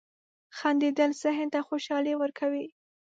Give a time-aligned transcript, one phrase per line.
[0.57, 2.67] •خندېدل ذهن ته خوشحالي ورکوي.